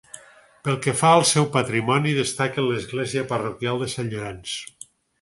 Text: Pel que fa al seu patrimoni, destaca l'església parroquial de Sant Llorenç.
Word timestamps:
Pel 0.67 0.79
que 0.85 0.93
fa 1.01 1.11
al 1.17 1.25
seu 1.33 1.45
patrimoni, 1.57 2.15
destaca 2.21 2.67
l'església 2.71 3.27
parroquial 3.35 3.81
de 3.87 3.95
Sant 3.97 4.15
Llorenç. 4.17 4.61